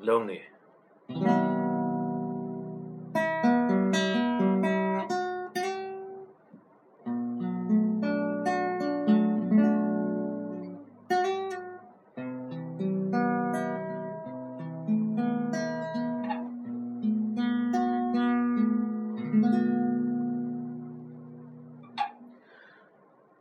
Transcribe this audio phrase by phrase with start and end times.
[0.00, 0.42] lonely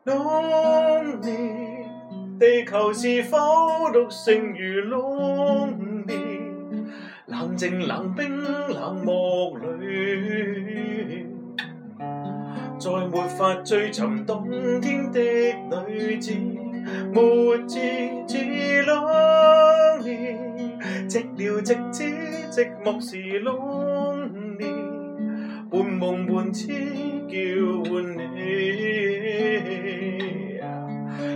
[0.05, 1.67] lonely，
[2.39, 5.96] 地球是荒独剩，如 lonely。
[7.39, 11.23] 冷静、冷冰、冷漠里，
[12.79, 14.49] 再没法追寻冬
[14.81, 15.19] 天的
[15.87, 16.33] 女子，
[17.13, 17.77] 没自
[18.27, 18.37] 知
[18.87, 20.35] longing，
[21.07, 22.05] 寂寥、寂止、
[22.51, 29.61] 寂寞时 l o n g i n 半梦半痴叫唤你，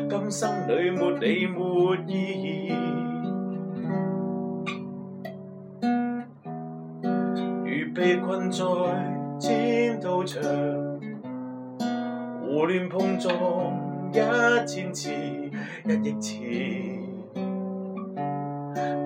[0.10, 3.01] 今生里没你没意义。
[8.02, 8.66] 被困在
[9.38, 10.42] 战道场，
[12.42, 13.30] 胡乱碰撞
[14.12, 15.12] 一千次、
[15.86, 16.34] 一亿次，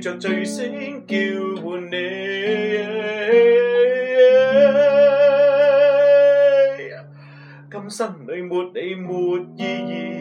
[0.04, 0.70] 着最声
[1.06, 1.16] 叫
[1.62, 1.96] 唤你，
[7.70, 10.13] 今生里没你没意义。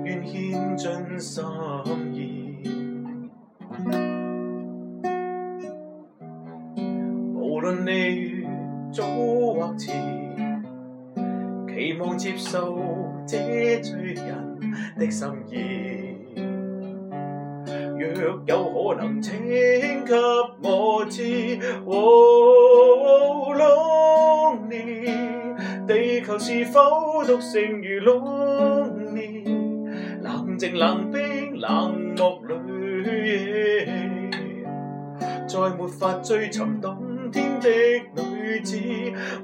[0.05, 1.45] 愿献尽心
[2.15, 2.63] 意。
[7.35, 8.47] 无论你
[8.95, 9.91] 早或迟，
[11.75, 12.79] 期望接受
[13.27, 13.37] 这
[13.83, 14.61] 醉人
[14.97, 16.50] 的心意。
[18.09, 20.15] 若有可能，请给
[20.63, 21.59] 我知。
[21.85, 25.05] 哦，lonely，
[25.87, 29.45] 地球是否独剩如 lonely，
[30.23, 33.85] 冷静、冷冰、冷漠里，
[35.47, 37.69] 再没法追寻冬天的
[38.23, 38.77] 女子，